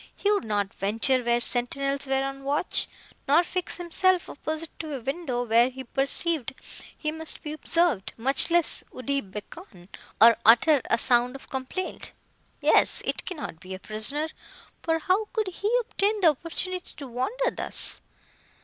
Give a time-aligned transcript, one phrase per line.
[0.15, 2.87] He would not venture where sentinels were on watch,
[3.27, 6.55] nor fix himself opposite to a window, where he perceived
[6.97, 12.13] he must be observed; much less would he beckon, or utter a sound of complaint.
[12.61, 14.29] Yet it cannot be a prisoner,
[14.81, 18.01] for how could he obtain the opportunity to wander thus?"